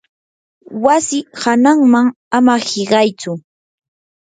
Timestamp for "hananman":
1.41-2.07